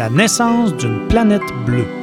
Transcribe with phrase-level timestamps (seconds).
[0.00, 1.99] la naissance d'une planète bleue.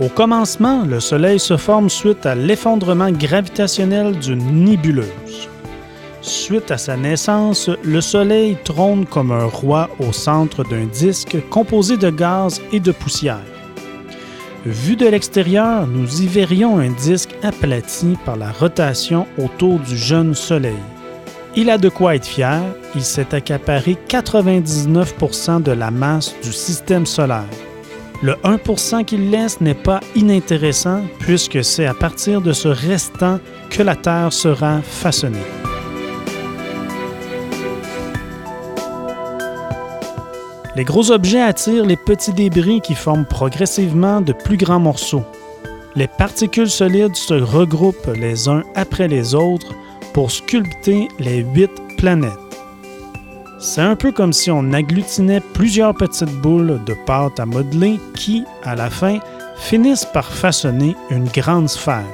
[0.00, 5.48] Au commencement, le Soleil se forme suite à l'effondrement gravitationnel d'une nébuleuse.
[6.20, 11.96] Suite à sa naissance, le Soleil trône comme un roi au centre d'un disque composé
[11.96, 13.42] de gaz et de poussière.
[14.64, 20.34] Vu de l'extérieur, nous y verrions un disque aplati par la rotation autour du jeune
[20.34, 20.78] Soleil.
[21.56, 22.62] Il a de quoi être fier,
[22.94, 27.44] il s'est accaparé 99% de la masse du système solaire.
[28.20, 33.38] Le 1% qu'il laisse n'est pas inintéressant puisque c'est à partir de ce restant
[33.70, 35.38] que la Terre sera façonnée.
[40.74, 45.24] Les gros objets attirent les petits débris qui forment progressivement de plus grands morceaux.
[45.94, 49.74] Les particules solides se regroupent les uns après les autres
[50.12, 52.47] pour sculpter les huit planètes.
[53.60, 58.44] C'est un peu comme si on agglutinait plusieurs petites boules de pâte à modeler qui,
[58.62, 59.18] à la fin,
[59.56, 62.04] finissent par façonner une grande sphère.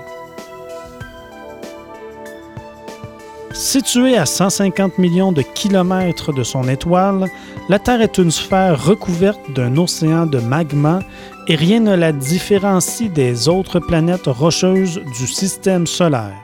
[3.52, 7.28] Située à 150 millions de kilomètres de son étoile,
[7.68, 11.00] la Terre est une sphère recouverte d'un océan de magma
[11.46, 16.43] et rien ne la différencie des autres planètes rocheuses du système solaire.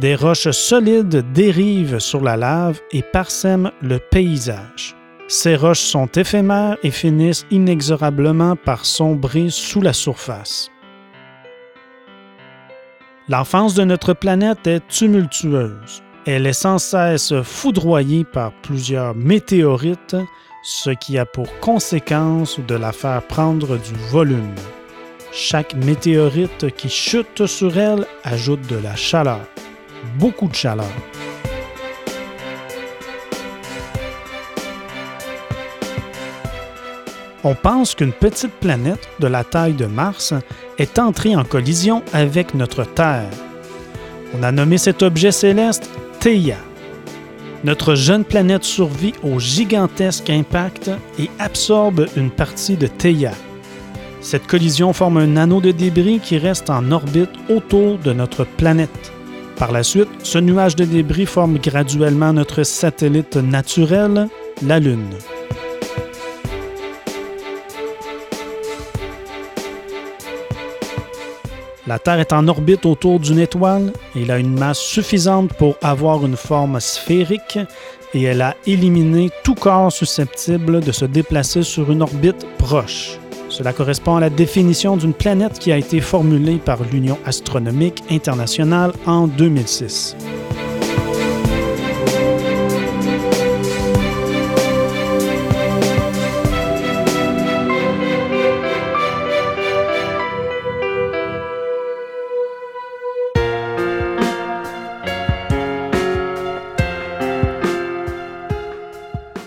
[0.00, 4.94] Des roches solides dérivent sur la lave et parsèment le paysage.
[5.26, 10.70] Ces roches sont éphémères et finissent inexorablement par sombrer sous la surface.
[13.28, 16.04] L'enfance de notre planète est tumultueuse.
[16.26, 20.16] Elle est sans cesse foudroyée par plusieurs météorites,
[20.62, 24.54] ce qui a pour conséquence de la faire prendre du volume.
[25.32, 29.40] Chaque météorite qui chute sur elle ajoute de la chaleur
[30.18, 30.86] beaucoup de chaleur.
[37.44, 40.34] On pense qu'une petite planète de la taille de Mars
[40.76, 43.30] est entrée en collision avec notre Terre.
[44.36, 45.88] On a nommé cet objet céleste
[46.20, 46.58] Theia.
[47.64, 53.32] Notre jeune planète survit au gigantesque impact et absorbe une partie de Theia.
[54.20, 59.12] Cette collision forme un anneau de débris qui reste en orbite autour de notre planète.
[59.58, 64.28] Par la suite, ce nuage de débris forme graduellement notre satellite naturel,
[64.62, 65.10] la Lune.
[71.88, 76.24] La Terre est en orbite autour d'une étoile, elle a une masse suffisante pour avoir
[76.24, 77.58] une forme sphérique
[78.14, 83.18] et elle a éliminé tout corps susceptible de se déplacer sur une orbite proche.
[83.58, 88.92] Cela correspond à la définition d'une planète qui a été formulée par l'Union astronomique internationale
[89.04, 90.14] en 2006.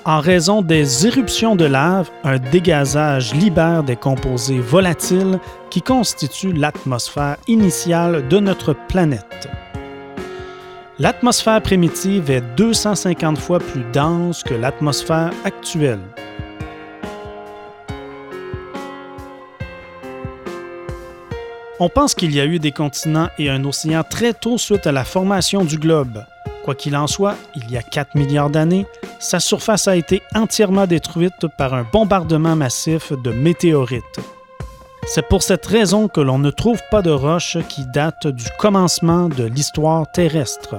[0.03, 5.39] En raison des éruptions de lave, un dégazage libère des composés volatiles
[5.69, 9.47] qui constituent l'atmosphère initiale de notre planète.
[10.97, 16.01] L'atmosphère primitive est 250 fois plus dense que l'atmosphère actuelle.
[21.79, 24.91] On pense qu'il y a eu des continents et un océan très tôt suite à
[24.91, 26.23] la formation du globe.
[26.63, 28.85] Quoi qu'il en soit, il y a 4 milliards d'années,
[29.19, 34.19] sa surface a été entièrement détruite par un bombardement massif de météorites.
[35.07, 39.27] C'est pour cette raison que l'on ne trouve pas de roches qui datent du commencement
[39.29, 40.75] de l'histoire terrestre.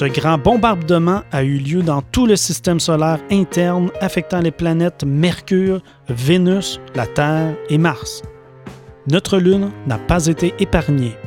[0.00, 5.04] Ce grand bombardement a eu lieu dans tout le système solaire interne affectant les planètes
[5.04, 8.22] Mercure, Vénus, la Terre et Mars.
[9.08, 11.18] Notre Lune n'a pas été épargnée.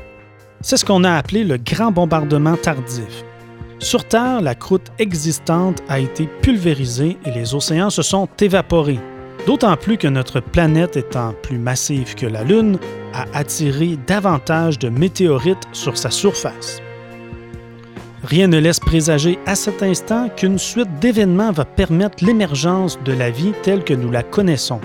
[0.62, 3.24] C'est ce qu'on a appelé le grand bombardement tardif.
[3.78, 9.00] Sur Terre, la croûte existante a été pulvérisée et les océans se sont évaporés.
[9.46, 12.80] D'autant plus que notre planète étant plus massive que la Lune,
[13.14, 16.83] a attiré davantage de météorites sur sa surface.
[18.24, 23.30] Rien ne laisse présager à cet instant qu'une suite d'événements va permettre l'émergence de la
[23.30, 24.80] vie telle que nous la connaissons.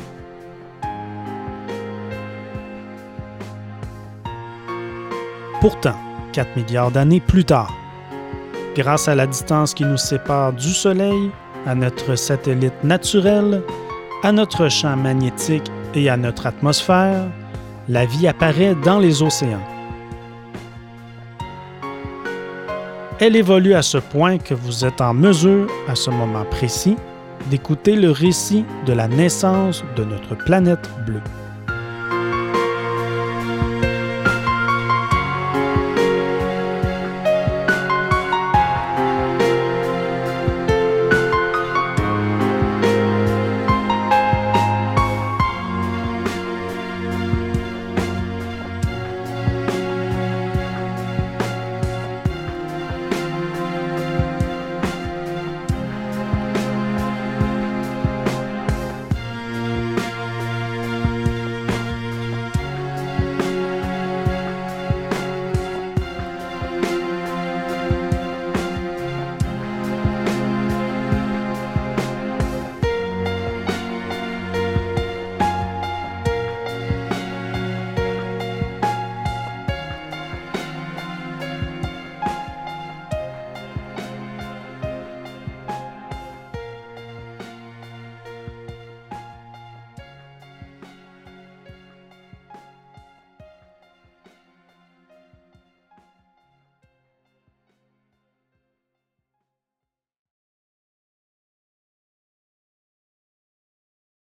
[5.61, 5.95] Pourtant,
[6.33, 7.73] 4 milliards d'années plus tard,
[8.75, 11.31] grâce à la distance qui nous sépare du Soleil,
[11.67, 13.63] à notre satellite naturel,
[14.25, 17.27] à notre champ magnétique et à notre atmosphère,
[17.89, 19.78] la vie apparaît dans les océans.
[23.21, 26.97] Elle évolue à ce point que vous êtes en mesure, à ce moment précis,
[27.51, 31.23] d'écouter le récit de la naissance de notre planète bleue.